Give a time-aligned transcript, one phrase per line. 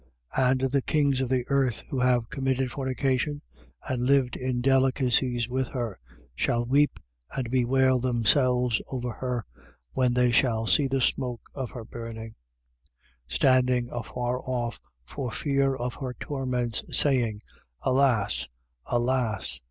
[0.35, 0.49] 18:9.
[0.51, 3.43] And the kings of the earth, who have committed fornication
[3.87, 5.99] and lived in delicacies with her,
[6.33, 6.99] shall weep
[7.37, 9.45] and bewail themselves over her,
[9.91, 12.33] when they shall see the smoke of her burning:
[13.29, 13.29] 18:10.
[13.35, 17.43] Standing afar off for fear of her torments, saying:
[17.83, 18.47] Alas!
[18.87, 19.59] alas!